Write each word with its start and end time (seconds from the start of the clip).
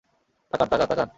তাকান, 0.51 0.67
তাকান, 0.69 0.87
তাকান! 0.87 1.09